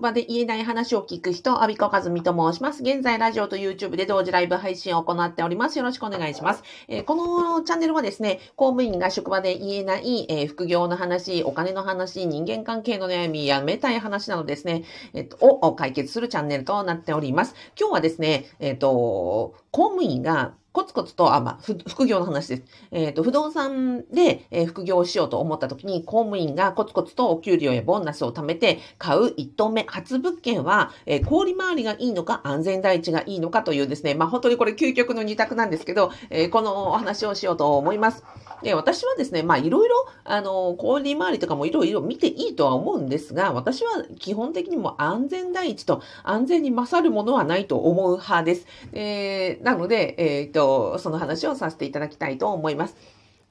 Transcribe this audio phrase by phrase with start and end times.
[0.00, 2.82] 職場で言えない話を聞く人、アビコカズミと申します。
[2.82, 5.76] 現在、ラジオと YouTube で同時ライブ配信を行っております。
[5.76, 6.62] よろしくお願いします。
[6.88, 17.54] えー、このチャンネルはですね、公務員が職場で言えない、えー、副業の話、お金の話、人間関係の悩み、やめたい話などですね、えっ、と、を解決するチャンネルとなっております。
[17.78, 21.58] 今日はですね、えっ、と、公務員がコツコツと、あ、まあ、
[21.88, 22.62] 副業の話です。
[22.92, 38.22] えっ、ー、と、不動産で、えー、副業をしようと思った時に、公務員がコツコツとお給料やボーナスを貯めて買う一棟目、初物件は、えー、氷回りがいいのか、安全第一がいいのかというですね、まあ、本当にこれ究極の二択なんですけど、えこのお話をしようと思います。
[38.62, 48.66] で、私はですね、まあ、いろいろ、あの、氷回りとかもいろいろ見ていいとは思うんですが、私は基本的にも安全第一と安全に勝るものはないと思う派です。
[48.92, 52.96] えー、なので、えっ、と、とその話をさせていただきたいと思います。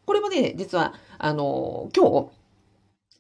[0.05, 2.29] これもね、実は、あの、今日、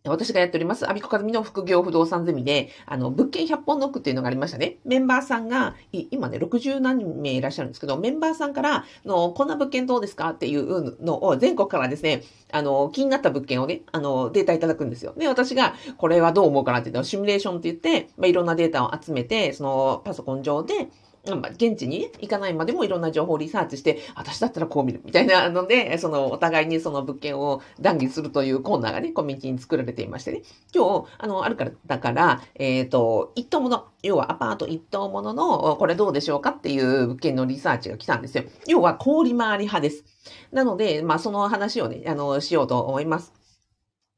[0.05, 4.77] 私がやっております、アビコカズミの副業不動産ゼミで、あの、物件100本ノックっていうのがありましたね。
[4.85, 15.13] メンバーさんが、今ね、60何名いらっしゃるんですけど、メンバーさんから、の、こんな物件どうですかっていうのを、全国からですね、あの、気になった物件をね、あの、データいただくんですよ。
[15.17, 20.87] で、私が、これはどう思うかなっていうのをシミュレーションって言って、まあ、いろんなデータを集めて、その、パソコン上で、
[21.25, 30.41] 現地に、行かないまでもいろんな情報をリサーチして、私だったらこう見るみたいなので、そのお互いにその物件を談義するというコーナーがね、コミュニティに作られていましてね。
[30.73, 38.43] 今日、あの、あるから、だから、えっ、ー、と、一棟もの、要はアパート一棟ものの、これどうでしょうかっていう物件のリサーチが来たんですよ。
[38.67, 40.05] 要は氷回り派です。
[40.51, 43.33] なので、まあ、その話をね、あの、しようと思います。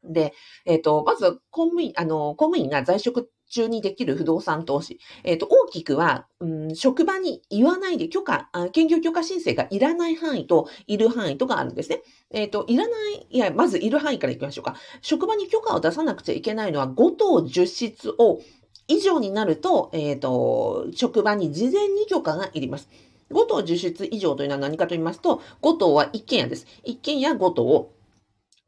[0.04, 0.34] で、
[0.66, 5.00] えっ、ー、と、まず、公務員、あの、公務員が在職中にできる不動産投資。
[5.24, 12.02] えっ、ー、と、大きくは、うん、職場に言わないで許可、研究許可申請がいらない範囲と、いる範囲とかあるんですね。
[12.32, 14.76] えっ、ー、と、いらない、いや、まずいる範囲から行きましょうか。
[15.02, 18.42] 職場に許可を出さなくちゃいけないのは5棟10室を
[18.88, 22.90] 以上になると、えっ、ー、と、職場に事前に許可がいります。
[23.32, 26.68] 5棟10室以上というのは何かと言いますと、5棟は一軒家です。
[26.84, 27.92] 一軒家5棟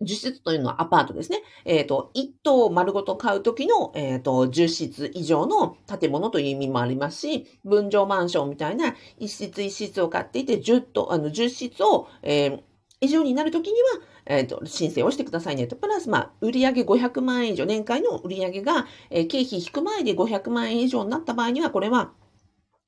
[0.04, 1.42] 10室というのはアパートですね。
[1.66, 12.62] えっ、ー、と、1棟丸ごと買うときの、えっ、ー、と、10室以上の建物という意味もありますし、分譲マンションみたいな1室1室を買っていて、10棟、あの、10室を、えー、
[13.02, 15.76] 以上になるときには、えっ、ー、と、申請をしてくださいねと。
[15.76, 22.14] プラス、まあ、売上500万円以上、年間の売上が、えー、経費引く前で500万円以上になった場合には、これは、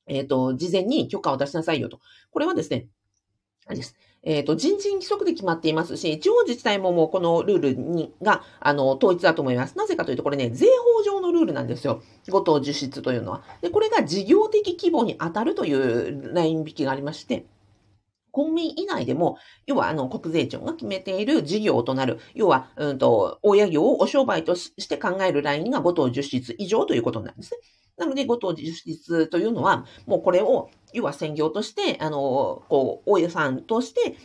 [0.06, 2.00] えっ、と、事前に許可を出しなさいよと。
[2.30, 2.86] これはですね、
[3.66, 3.96] あれです。
[4.26, 9.78] えっ、ー、と、人事規則で決まっていますし、地方自治体ももうこのルールにが、あの、統一だと思います。
[9.78, 12.02] なぜかというと、これね、税法上のルールなんですよ。
[12.26, 13.44] 5等実質というのは。
[13.62, 17.46] で、これが事業的規模に当たるというライン引きがありまして、
[18.32, 27.58] 公務員以外でも、要はあの国税庁が決めている事業となる、要は、うんと、親業をお商売として考えるラインが5等10室以上ということなんですね。
[27.96, 34.16] なので、5等10室というのは、もうこれを要は専業として、あの、こう、大家さんとして、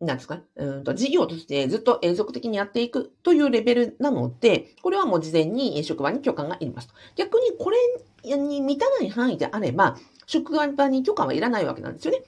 [0.00, 6.94] なんですか、うんと、事業としてずっと永続的にやっていくというレベルなので、これはもう事前に職場に許可がいりますと。
[7.14, 9.96] 逆にこれに満たない範囲であれば、
[10.26, 12.24] 職場に許可はいらないわけなんですよね。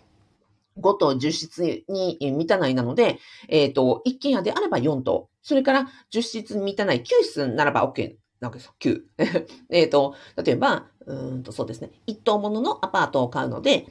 [0.78, 3.18] 5と10室に満たないなので、
[3.48, 5.28] えっ、ー、と、一軒家であれば4棟。
[5.42, 8.74] それから10室に満たない9室ならば OK なわけですよ。
[8.78, 9.46] 9。
[9.70, 11.90] えっと、例えば、うんとそうですね。
[12.06, 13.86] 一棟もののアパートを買うので、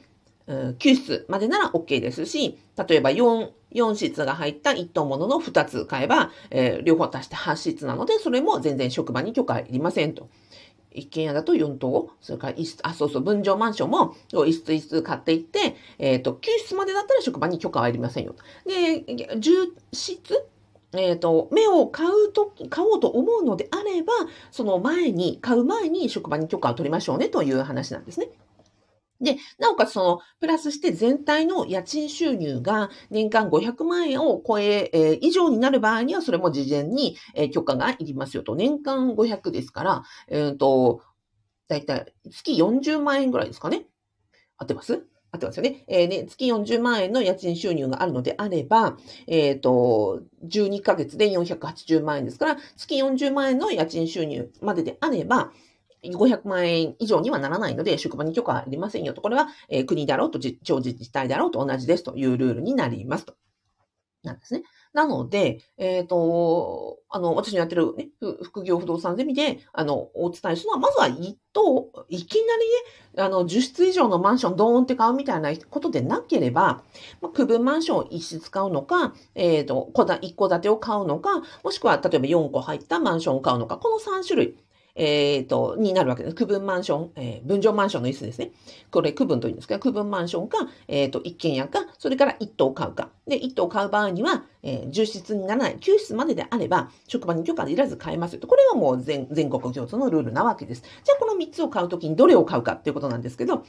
[0.46, 10.28] 9室までなら OK ですし、例えば4、4室が入った1棟ものの2つ買えば、えー、両方足して8室なので、それも全然職場に許可いりませんと。
[10.90, 14.14] 一軒家だと4棟、それから一室、あ、そうそう、分譲マンションも
[14.46, 18.36] 一室一室買っていって、えっ、ー、と、9室までだったら職場に許可はいりませんよ。
[18.64, 20.46] で、10室
[20.96, 24.12] えっ、ー、と、目を買うと、買おうと思うのであれば、
[24.50, 28.28] その前に、買う前に職場に許可を取りましょうねという話なんですね。
[29.20, 38.54] で、なおかつその、プラスして全体の家賃収入が年間500万円を超え、えー、以上になる場合には、それも事前に、えー、許可がいりますよと。
[38.54, 41.02] 年間500ですから、えっ、ー、と、
[41.68, 43.86] だいたい月40万円ぐらいですかね。
[44.58, 45.13] 合ってます？
[45.34, 45.84] 合ってますよね。
[45.88, 48.96] えー、ね、月40万円の家賃収入があるのであれば、
[49.26, 55.52] えっ、ー、と、12ヶ月で480万円ですから、月40万円の家賃収入までであれば、
[56.04, 59.22] 500万円以上にはならないので、職場に許可ありませんよと。
[59.22, 63.34] これは、えー、国だろうと、地方自治体だろうと同じですというルールになりますと。
[64.24, 64.62] なんですね。
[64.92, 68.08] なので、えっ、ー、と、あの、私のやってるね、
[68.42, 72.64] 副業不動産ゼミで、あの、お伝えするのは、まずは一棟、いきなり
[73.16, 76.82] ね、あの、10室以上のマンションドーンって買うみたいなことでなければ、
[77.20, 79.90] まあ、区分マンションを一室買うのか、えっ、ー、と、
[80.22, 84.58] 一戸建てを買うのか、もしくは、例えば4個入ったマンションを買うのか、この3種類。
[84.96, 86.34] えっ、と、になるわけです。
[86.36, 88.52] 区分マンション、えー、分譲マンションの椅子ですね。
[88.92, 93.10] これ区分というんですけど、区分マンションか、えっ、と、一軒家か、それから一棟買うか。
[93.26, 98.46] で、一棟買う場合には、えー、重室にならない、9室までであれば、職場に許可いらず買えますよと。
[98.46, 100.82] これはもう全全国共通のルールなわけです。
[100.82, 103.64] じゃあ、この3つを買うときにどれを買うかっていうことなんですけど、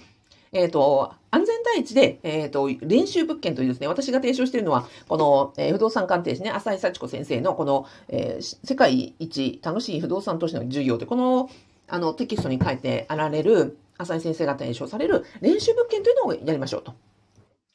[0.55, 11.49] えっ、ー、と、安全第一で、えっ、ー、と、練習物件というですね、私が提唱しているのは、この、えー、不動産鑑定士ね、浅井幸子先生のこの、え世界一楽しい不動産投資の授業で、この、
[11.89, 16.93] あの、テキストに書いてあられる、浅井先生が提唱される練習物件というのをやりましょうと。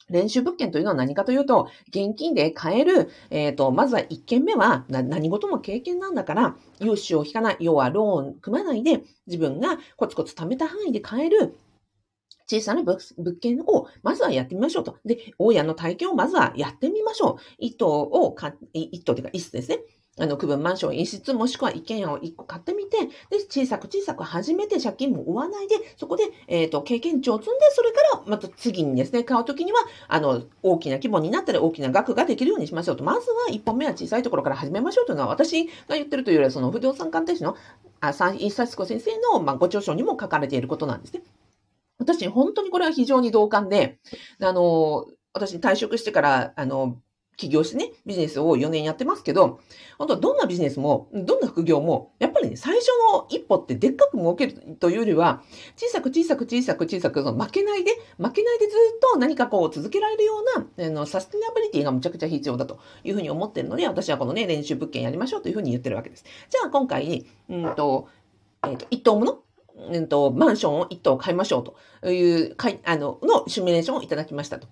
[0.09, 11.55] 練習物件というのは何かというと、現金で買える、えっ、ー、と、まずは1件目は何事も経験なんだから、融資を引かない、要はローン組まないで、自分がコツコツ貯めた範囲で買える
[12.51, 12.99] 小さな物
[13.41, 14.99] 件をまずはやってみましょうと。
[15.05, 17.43] で、大家の体験をまずはやってみましょう。
[17.59, 19.79] 一棟をか、一棟というか一室ですね。
[20.19, 22.99] あの、区分マンション一室もしくは一軒家を一個買ってみて、
[23.31, 33.05] で、小さく小さく始めて借金も負わないで、そこで、えっ、ー、と、経験値を積んで、それからまた次にですね、買うときには、あの、大きな規模になったり大きな額ができるようにしましょうと。
[33.05, 37.57] まずは一本目は小さいところから始めましょうというのは、私が言ってるというよりは、その不動産鑑定士の、
[38.01, 41.23] あ、一冊子先生の、まあ、ご著書にも書かれていることなんですね。
[42.01, 44.01] 私、本当にこれは非常に同感で、
[44.41, 46.99] あの、私退職してから、あの、
[47.37, 49.61] 起業してね、ビジネスを4年やってますけど、
[49.99, 55.43] 本当はどんなビジネスも、どんな副業も、やっぱりね、最初の一歩ってでっかく儲けるというよりは、
[55.77, 66.25] 小さく小さく小さく小さく、その負けないで、負けないでずっと何かこう続けられるような、あの、サステナビリティがむちゃくちゃ必要だというふうに思ってるので、私はこのね、練習物件やりましょうというふうに言ってるわけです。
[66.25, 68.09] じゃあ今回、うんと、
[68.67, 69.43] えっ、ー、と、一等もの
[69.93, 71.65] うんと、マンションを一棟買いましょう
[72.03, 74.69] という、かい、あの、のシミュレーションをいただきましたと。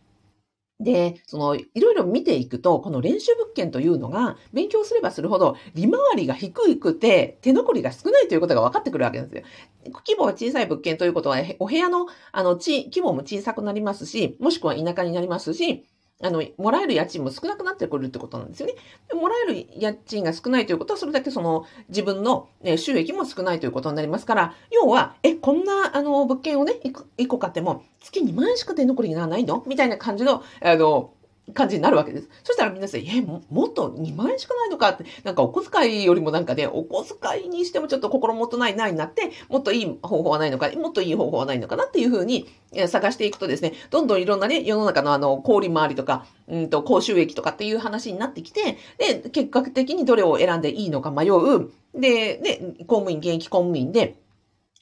[0.81, 9.93] で、その、いろいろ見ていくと、この練習物件というのが、勉強すればするほど、利回りが低くて、手残りが少ないということが分かってくるわけなんですよ。
[10.06, 15.84] 規模が小さい物件ということは、お部屋の、あの、地、規模も小さくなりますし、もしくは田舎になりますし、
[16.20, 18.75] あの、もらえる家賃も少なくなってくるってことなんですよね。
[19.15, 26.75] もらえる家賃が少ないということは、それだけその自分の収益も少ないということになりますから、要は、え、こんな、あの、物件をね、
[27.19, 29.62] 1個買っても、月2万円しか出残りにならないの？
[29.67, 31.12] みたいな感じの、あの、
[31.55, 32.29] 感じになるわけです。
[32.45, 42.49] そしたら皆さん、え、もっと2万円しかないのかって、なんかお小遣いよりもなんかね、お小遣いにしてもちょっと心もとないないになって、もっといい方法はないのか、もっといい方法はないのかなっていうふうに
[42.89, 51.71] 探していくとですね、どんどんいろんなね、世の中のあの、小売回りとか、うんと、高収益とかっていう話になってきて、で、結果的にどれを選んでいいのか迷う。
[51.94, 54.17] で、で、公務員、現役公務員で、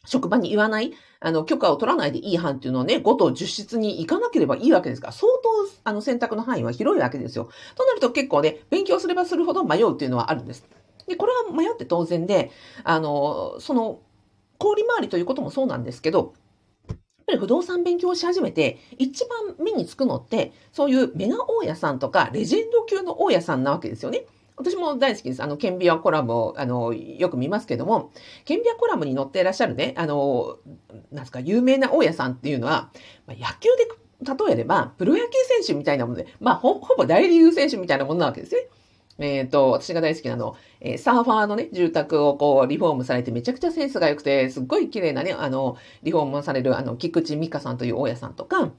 [0.07, 5.49] 職場に言わない、あの、許可を取らないでいい班っていうのをね、5と10室に行かなければいいわけですから、相当、
[5.85, 7.51] あの、選択の範囲は広いわけですよ。
[7.75, 10.65] となると結構ね、勉強すればするほど迷うっていうのはあるんです。
[11.07, 12.51] で、これは迷って当然で、
[12.85, 14.01] あの、その、
[14.59, 16.35] 氷回りということもそうなんですけど、
[16.89, 24.27] やっぱり不動産勉強し始めて、一番目につくのって、そういうメガ大家さんとか、レジェンド級の大家さんなわけですよね。
[24.57, 25.43] 私も大好きです。
[25.43, 28.11] あの、ケンビアコラムを、あの、よく見ますけども、
[28.45, 30.59] ケンビアコラムに載っていらっしゃるね、あの、
[31.13, 32.91] なんすか、有名な大家さんっていうのは、
[33.27, 33.87] まあ、野球で
[34.23, 38.69] 例えれば、プロ野球選手みたいなもので、まあ、ほ、ほぼ大リーグ選手みたいなものなわけですね。
[39.19, 48.73] えっ、ー、と、私が大好きなの、えー、サーファーのね、住宅をこう、リフォームされてめちゃくちゃセンスが良くて、すっごい綺麗なね、あの、リフォームされる、あの、菊池美香さんという大家さんとか、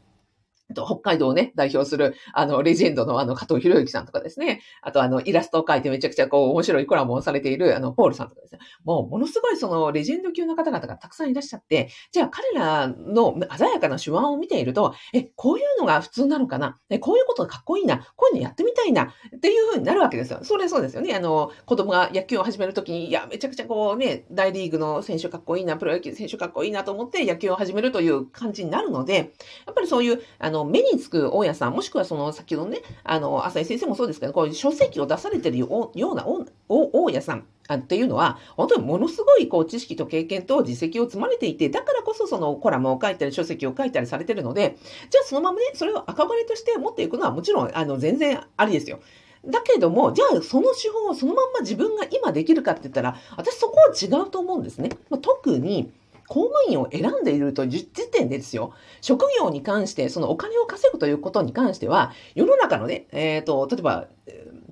[0.75, 4.61] と北海道をね、代表する、あの、レジェンドのあの、加藤博之さんとかですね。
[4.81, 8.59] あと、あの、イラストを描いてめちゃくちゃこう、面白いコラボをされている、あの、ポールさんとかですね。
[8.83, 16.77] もう、ものすごいその、レジェンド級の方々がたくさんいらっしゃって、じゃあ彼らの鮮やかな手腕を見ていると、え、こういうのが普通なのかな？
[16.89, 17.99] え、こういうことがかっこいいな？
[18.15, 19.13] こういうのやってみたいな？
[19.35, 20.39] っていう風になるわけですよ。
[20.43, 21.15] それそうですよね。
[21.15, 29.15] あの、子供が野球を始めるときに、いや、めちゃくちゃこうね、大リーグの選手かっこいいな、プロ野球選手かっこいいなと思って野球を始めるという感じになるので、
[29.65, 36.25] やっぱりそういう、あのの、目につく大家さん、もしくはその、先ほどね、あの、浅井先生もそうですけど、こういう書籍を出されてるような
[36.69, 44.77] 大家さんっていうのは、本当にものすごいこう知識と経験と実績を積まれていて、だからこそそのコラムを書いたり書籍を書いたりされてるので、
[45.09, 48.99] じゃあそのままね、それを赤羽として持っていくのはもちろん、あの、全然ありですよ。
[49.45, 54.89] だけども、じゃあその手法をそのまんま自分が今できるかって言ったら、私そこは違うと思うんですね。
[55.09, 55.91] まあ、特に、
[56.27, 64.07] 公務員を選んでいるという時点でですよ、職業に関して、そのお金を稼ぐということに関しては、世の中のね、えっ、ー、と、例えば、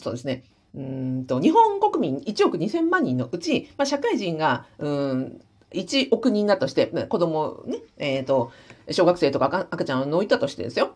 [0.01, 0.43] そうですね、
[0.75, 8.51] うんと、日本国民1億2000万人のうち、まあ、社会人が、うん、1億人だとして、子供ね、えっ、ー、と、
[8.91, 10.93] 小学生とか赤ちゃんを抜いたとしてですよ。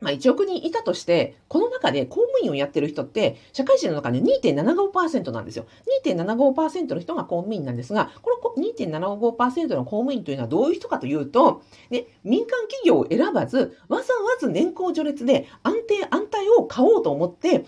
[0.00, 5.64] まあ、1億人いたとして、この中で公務員をやってる人って、社会人の中で2.75%なんですよ。
[6.04, 17.64] 2.75%の人が公務員なんですが、この2.75%の公務員というのはどういう人かというと、ね、民間企業を選ばず、わざわざ年功序列で安定安泰を買おうと思って、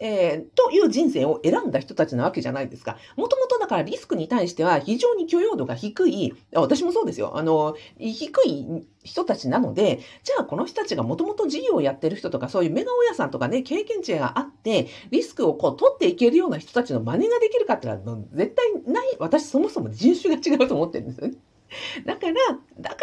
[0.00, 2.98] で、えー、という人生を選んだ人たちなわけじゃないですか。
[3.16, 7.36] もともとだからリスクに対しては非常に許容度が低い、私もそうですよ。
[7.36, 21.34] あの、低い人たちなので、じゃあこの人たちがもともと事業をやってる人とか、そういうメガ親さんとかね、経験値があって、リスクをこう取っていけるような人たちの真似ができるかってのは、絶対ない、私そもそも人種が違うと思ってるんですよね。
[22.04, 22.34] だから、
[22.78, 22.96] だか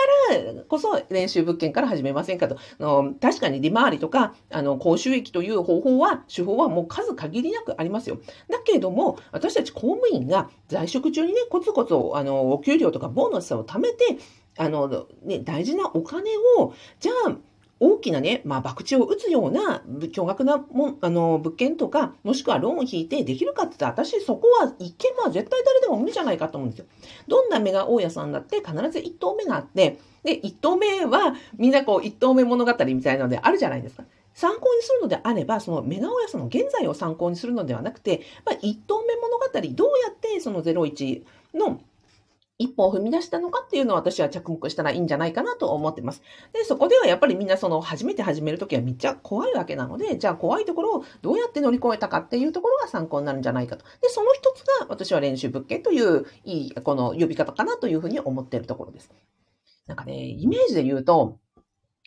[0.54, 2.58] らこそ練習物件から始めませんかと。
[2.80, 8.20] の確かに利回りとか、あの、高収益という方法は、手法はもう数限りなくありますよ。
[8.50, 14.18] だけれども、私たち公務員が在職中にね、コツコツ、あの、お給料とかボーナスを貯めて、
[14.58, 17.36] あの、ね、大事なお金を、じゃあ、
[17.80, 26.86] 大きなね、まあ、博打を打つような、巨額なもあの物件とか、もしくはローンを引いてできるかって言ったら、私そこは一見まあ絶対誰でも無理じゃないかと思うんですよ。
[27.28, 34.04] どんな目が大家さんだって必ず一棟目があって、で、一棟目はみんなこう一棟目物語みたいなのであるじゃないですか。
[34.34, 41.24] 参考にするのであれば、そのメガ大家さんの現在を参考にするのではなくて、まあ、一棟目物語、どうやってその01
[41.56, 41.82] の
[42.60, 46.24] 一歩を踏み出したのかっていうのを私は着目したらいいんじゃないかなと思ってます。
[46.54, 53.86] で、そこではやっぱりみんなその初めて始めるときはめっちゃ怖いわけなので、じゃあ怖いところをどうやって乗り越えたかっていうところが参考になるんじゃないかと。
[54.02, 59.12] で、その一つが私は練習物件といういいこの呼び方かなというふうに思っているところです。
[59.86, 61.38] なんかね、イメージで言うと、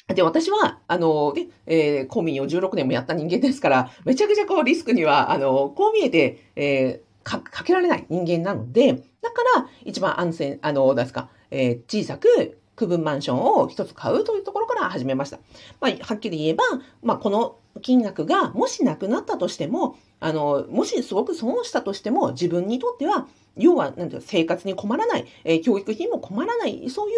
[0.09, 15.39] で、私は、あの、ね、えー、公民を16年もやった人間ですから、めちゃくちゃこうリスクには、あの、こう見えて、えーかけられない人間なので、だから一番安全、あの、ですか、えー、小さく区分マンションを一つ買うというところから始めました。
[15.81, 16.65] まあ、はっきり言えば、
[17.03, 27.17] まあ、この金額がもしなくなったとしても、あの、もしすごく損したとしても、自分にとっては要は、なんていう生活に困らない、えー、教育費も困らない、そういう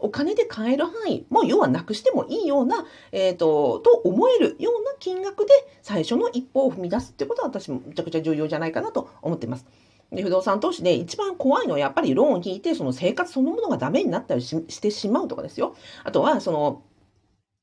[0.00, 5.52] お金で買える範囲、もう要はなくしてもいいような、えっ、ー、と、と思えるような金額で
[5.82, 9.66] 最初の一歩を踏み出すってことは私もめちゃくちゃ重要じゃないかなと思ってます。
[10.12, 15.74] で不動産投資で一番怖いのはやっぱりローンを引いて、その生活そのものがダメになったりしてしまうとかですよ。
[16.04, 16.82] あとは、その、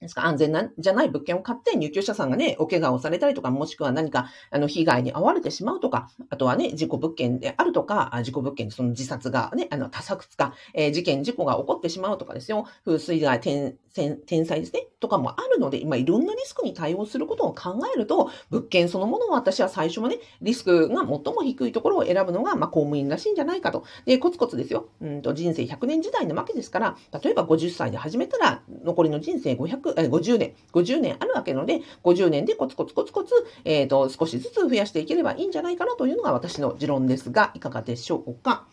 [0.01, 0.25] ですか？
[0.25, 12.65] 安全なん、じゃない物件を買って入居者さんがね、お怪我をされたりとか、もしくは何か、あの、被害に遭われてしまうとか、あとはね、事故物件であるとか、事故物件その自殺がね、あの、他殺か、えー、事件、事故が起こってしまうとかですよ。
[12.85, 23.83] 風水害、天、天災ですね、とかもあるので、今いろんなリスクに対応することを考えると、物件そのものを私は最初はね、リスクが最も低いところを選ぶのが、まあ、公務員らしいんじゃないかと。
[24.05, 24.89] で、コツコツですよ。
[25.01, 33.33] うんと、人生100年時代なわけですから、例えば50歳で始めたら、残りの人生500、え50年、50年あるわけので、50年でコツコツコツコツ、
[33.65, 38.65] えっ、ー、と、少しずつ増やしていければいいんじゃないかなというのが私の持論ですが、いかがでしょうか？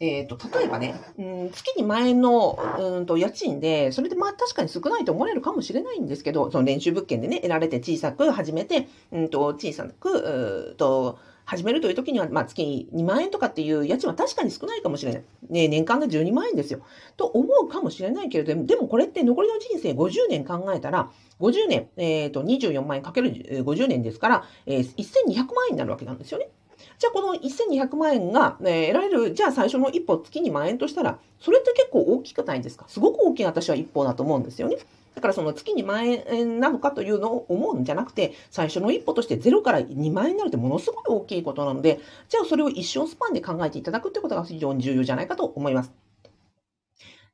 [0.00, 11.18] えっ、ー、と、例えばね、うん、月に万円の、うんと、家賃で、それでまあ確かに少ないと思われるかもしれないんですけど、その練習物件でね、得られて小さく始めて、うんと、小さく、うと、
[11.48, 15.22] 始めるという時には、まあ、月2万円とかっていう家賃は確かに少ないかもしれない。
[15.48, 16.80] ね、年間で12万円ですよ。
[17.16, 26.50] と思うかもしれないけれども、でもこれって残りの人生50年考えたら、50年、えっ、ー、と、24万円かける50年ですから、えー、1200万円になるわけなんですよね。
[26.98, 32.84] じゃあこの1200万円が、え、得られる、じゃあ最初の一歩月に万円としたら、それって結構大きくないですか？
[32.88, 34.76] すごく大きな私は一歩だと思うんですよね。
[35.14, 46.07] だからその月2万円なのかというのを思うんじゃなくて、最初の一歩として0から2万円になるってものすごい大きいことなので、じゃあそれを一生スパンで考えていただくってことが非常に重要じゃないかと思います。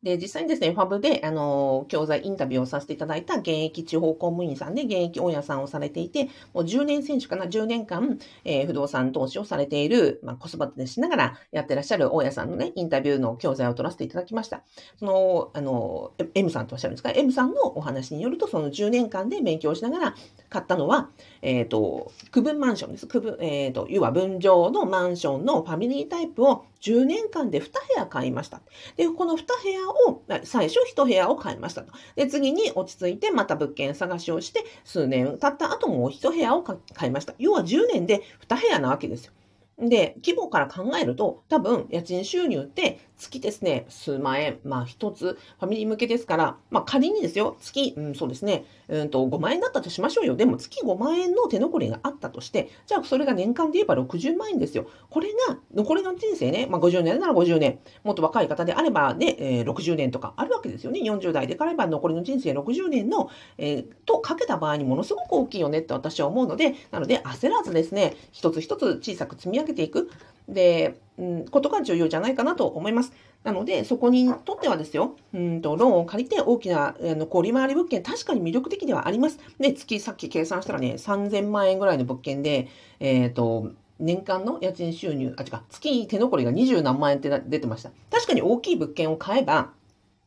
[0.05, 14.63] で、実際にですね、ファブで、あの、教材インタビューをさせていただいた現役地方公務員さんで、現役大家さんをされていて、もう10年選手かな、10年間、えー、不動産投資をされている、まあ、子育てしながらやってらっしゃる大家さんのね、インタビューの教材を取らせていただきました。
[14.99, 20.15] その、あの、M さんとおっしゃるんですか？M さんのお話によると、その10年間で勉強しながら
[20.51, 21.09] 買ったのは、
[21.41, 23.07] えっ、ー、と、区分マンションです。
[23.07, 28.61] 区分、えっ、ー、と、要は分譲のマンションのファミリータイプを10年間で2部屋買いました。
[28.97, 31.93] で、この2部屋を、最初1部屋を買いましたと。
[32.17, 36.77] で、次に落ち着いてまた物件探しをして、数年経った後もう1部屋を買
[37.09, 37.35] いました。
[37.39, 39.33] 要は10年で2部屋なわけですよ。
[39.79, 50.37] で、規模から考えると、多分、家賃収入って月ですね、数万円、まあ一つ、ファミリー向けですから、まあ仮にですよ、月、うん、そうですね、うんと5万円だったとしましょうよ。
[50.37, 54.87] でも月5万円の手残りがあったとして、じゃあそれが年間で言えば60万円ですよ。
[55.11, 61.01] これが残りの人生ね、まあ50年なら50年、もっと若い方であればね、えー、60年とかあるわけですよね。
[61.01, 70.11] 40代であれば残りの人生60年の、えー、とかけた場合にものすごく大きいよねって私は思うので、なので焦らずですね、一つ一つ小さく積み上げていく。
[70.49, 73.13] で、うん、ことが重要じゃないかなと思います。
[73.45, 79.39] なので、そこにとってはですよ、うんと、ローンを借りて大きな、あの、利回り物件、確かに魅力的ではあります。
[79.59, 82.69] で、月、さっき計算したらね、3000万円ぐらいの物件で、
[83.01, 87.91] えっ、ー、と、年間の家賃収入、あ、違う、月手残りが20何万円って出てました。
[88.11, 89.71] 確かに大きい物件を買えば、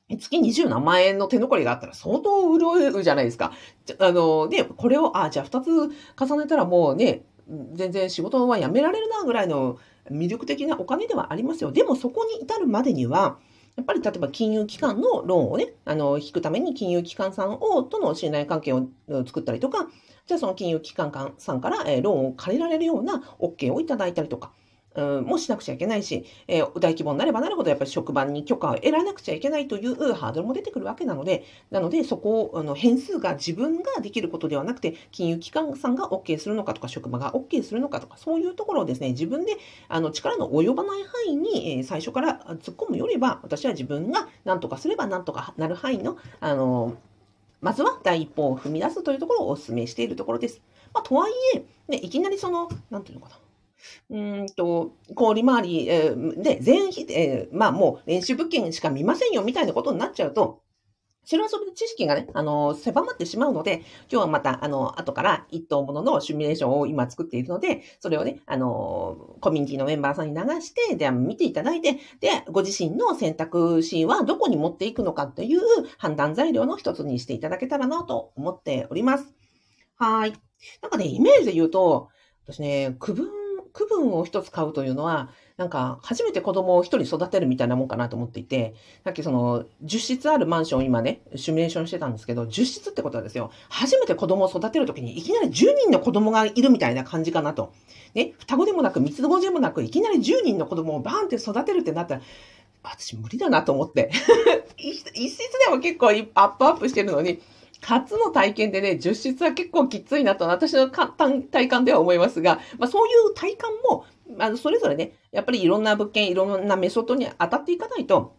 [0.09, 3.51] 月20何万円の手残りがあったら相当潤えるじゃないですか。
[3.99, 7.23] あの、で、これを、あ、じゃあ2つ重ねたらもうね、
[7.73, 9.77] 全然仕事は辞められるなぐらいの
[10.11, 11.71] 魅力的なお金ではありますよ。
[11.71, 13.39] でもそこに至るまでには、
[13.75, 18.87] やっぱり例えば金融機関のローンをね、あの、引くために金融機関さんを、との信頼関係を
[19.25, 19.87] 作ったりとか、
[20.25, 24.51] じゃあその金融機関さんから、えローンを借りられるような OK をいただいたりとか、
[24.97, 39.55] うん、もしなくちゃいけないし、えー、大規模になればなるほどやっぱり職場に許可を得られなくちゃいけないというハードルも出てくるわけなので、なのでそこを、あの、変数が自分ができることではなくて、金融機関さんが OK するのかとか、職場が OK するのかとか、そういうところをですね、自分で、
[39.87, 46.95] あの、力の及ばない範囲に、えー、最初から突っ込むよりは、私は自分が何とかすれば何とかなる範囲の、あの、
[47.61, 50.61] まずは第一歩を踏み出すというところをお勧めしているところです。
[50.93, 53.46] まあ、とはいえ、ね、いきなりその、なんていうのかな。
[54.09, 60.61] うんと、氷回り、えー、で、全否定、まあもう練習物件しか見ませんよみたいなことになっちゃうと、
[61.27, 75.59] それはそれで知識がね、あの、狭まってしまうので、今日はまた、あの、後から一等もののシミュレーションを今作っているので、それをね、あの、コミュニティのメンバーさんに流して、で、見ていただいて、で、ご自身の選択肢はどこに持っていくのかっていう
[75.97, 79.25] 判断材料の一つにしていただけたらなと思っております。
[79.97, 80.33] はい。
[80.81, 82.07] なんかね、イメージで言うと、
[82.45, 83.27] 私ね、区分
[83.77, 97.71] 区分を一つ買うというのは、なんか、初めて子供を一人育てるみたいなもんかなと思っていて、さっきその、10室あるマンション今ね、シミュレーションしてたんですけど、10室ってことはですよ、初めて子供を育てるときにいきなり10人の子供がいるみたいな感じかなと。
[98.15, 102.21] ね、双子でもなく、三つ子でもなく、いきなり10人の子供をバーンって育てるってなったら、
[102.81, 104.09] 私無理だなと思って。
[104.77, 107.39] 一室でも結構アップアップしてるのに、
[107.81, 114.05] 初の体験でね、10室は結構きついなと、私の体感では思いますが、まあ、そういう体感も、
[114.39, 118.35] あの、それぞれね、やっぱりいろんな物件、いろんなメソッドに当たっていかないと、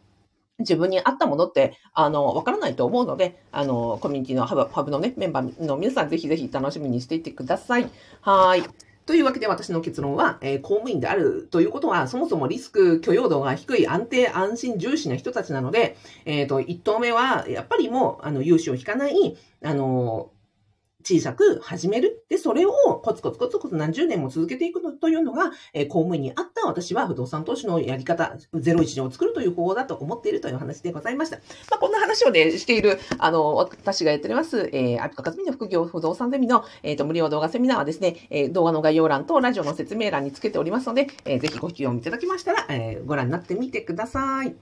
[0.58, 7.90] 自分に合ったものって、あの、わからないと思うので、あの、コミュニティのハブハブのね、メンバーの皆さん、ぜひぜひ楽しみにしていてください。
[8.22, 8.87] はい。
[9.08, 20.30] というわけで私の結論は、えー、公務員であるということは、そもそもリスク許容度が低い安定安心重視な人たちなので、えっ、ー、と、一投目は、やっぱりもう、あの、融資を引かない、あの、
[21.04, 22.24] 小さく始める。
[22.28, 31.36] で、それをコツコツコツコツ何十年も続けていくというのが、えー、公務員にあった私は不動産投資のやり方、01を作るという方法だと思っているという話でございました。
[31.70, 44.54] まあ、こんな話をね、している、あの、私がやっております、えー、アピカカズミの副業不動産ゼミの、えっ、ー、と、無料動画セミナーはですね、えー、動画の概要欄とラジオの説明欄につけておりますので、えー、ぜひご興味いただきましたら、えー、ご覧になってみてください。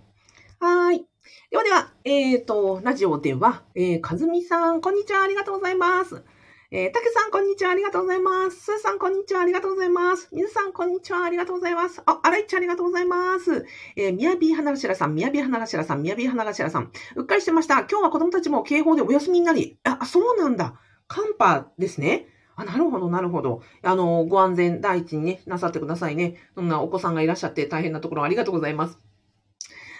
[0.61, 1.16] はい。
[1.49, 6.25] ではでは、えっ、ー、と、ラジオでは、えー、かずみさん、こんにちは、ありがとうございます。
[6.73, 7.71] えー、たけさん、こんにちは。
[7.71, 8.57] ありがとうございます。
[8.57, 9.43] すーさん、こんにちは。
[9.43, 10.29] ありがとうございます。
[10.33, 11.23] みずさん、こんにちは。
[11.23, 12.03] ありがとうございます。
[12.05, 13.65] あ、あらいちゃん、ありがとうございます。
[13.95, 16.91] えー、みやび花頭さん、みやび花頭さん、みやび花頭さん。
[17.15, 17.79] うっかりしてました。
[17.89, 20.75] 今日は子供たちも警報でお休みになり、あ、そうなんだ。
[21.07, 22.27] 寒波ですね。
[22.57, 23.63] あ、なるほど、なるほど。
[23.83, 26.35] あの、ご安全第一にね、なさってくださいね。
[26.57, 28.99] そんなお子さんがいらっしゃって大変なところありがとうございます。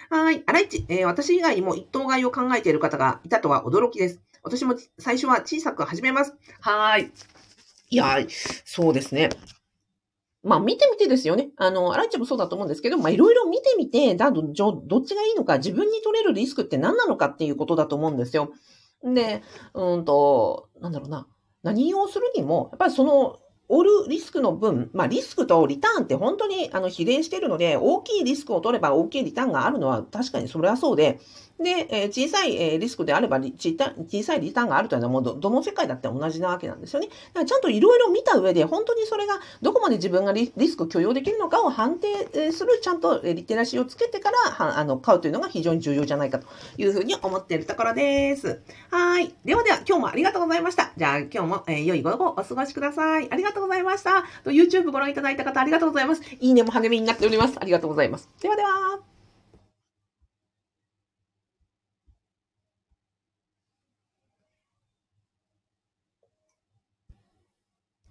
[0.09, 0.43] はい。
[0.45, 4.21] あらいち、えー、私以外にも一等買いを考えている方がいたとは驚きです。
[4.43, 6.33] 私も最初は小さく始めます。
[6.61, 7.11] はい。
[7.89, 8.17] いや、
[8.65, 9.29] そうですね。
[10.43, 11.49] まあ見てみてですよね。
[11.57, 18.53] あの、あらいちもそうだと思うんですけど、まあいろいろ見てみて、だど、どっちがいいのか、自分に取れるリスクって何なのかっていうことだと思うんですよ。
[19.03, 19.43] で、
[19.73, 21.27] うんと、なんだろうな。
[21.63, 23.39] 何をするにも、やっぱりその、
[23.69, 31.19] おるリスクの分、まあリスクとリターンって本当にあの比例してるので、大きいリスクを取れば大きいリターンがあるのは確かにそれはそうで、
[31.59, 33.75] で、えー、小さい、えー、リスクであれば小
[34.23, 37.07] さいリターンがあるというのはもうどどの世界だって同じなわけなんですよね。
[37.07, 48.61] だからちゃんといろいろ見た上で、本当にそれがどこまで自分がリスク許容できるのかを判定する、ちゃんとリテラシーをつけてからはあの買うというのが非常に重要じゃないかというふうに思っているところです。
[48.91, 49.33] はい。
[49.43, 50.91] ではでは、今日もありがとうございました。
[50.95, 53.27] じゃあ今日も、えー、良い午後をお過ごしください。
[53.31, 54.25] ありがとうございました。
[54.45, 56.21] YouTube ご覧いただいた方ありがとうございます。
[56.39, 57.57] いいねも励みになっております。
[57.59, 58.29] ありがとうございます。
[58.41, 59.16] ではでは。